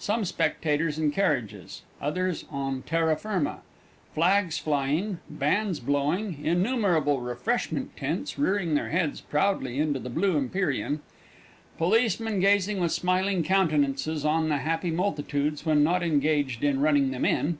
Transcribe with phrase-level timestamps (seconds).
[0.00, 3.60] Some spectators in carriages; others on terra firma;
[4.12, 11.02] flags flying; bands blowing; innumerable refreshment tents rearing their heads proudly into the blue Empyrean;
[11.78, 17.24] policemen gazing with smiling countenances on the happy multitudes when not engaged in running them
[17.24, 17.58] in.